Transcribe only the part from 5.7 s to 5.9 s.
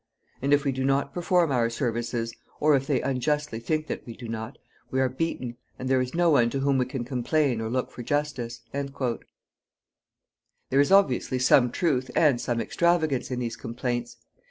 and